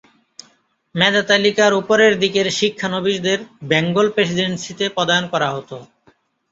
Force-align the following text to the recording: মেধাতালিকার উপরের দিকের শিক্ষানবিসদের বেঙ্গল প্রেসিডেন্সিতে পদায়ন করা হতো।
মেধাতালিকার 0.95 1.71
উপরের 1.81 2.13
দিকের 2.19 2.47
শিক্ষানবিসদের 2.59 3.39
বেঙ্গল 3.63 4.07
প্রেসিডেন্সিতে 4.09 4.85
পদায়ন 4.97 5.25
করা 5.33 5.49
হতো। 5.51 5.77